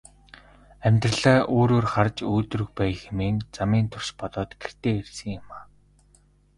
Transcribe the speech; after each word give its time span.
Амьдралаа 0.87 1.39
өөрөөр 1.55 1.85
харж 1.93 2.15
өөдрөг 2.33 2.69
байя 2.77 2.95
хэмээн 3.01 3.37
замын 3.55 3.85
турш 3.91 4.09
бодоод 4.19 4.51
гэртээ 4.61 4.95
ирсэн 5.01 5.29
юм. 5.39 5.47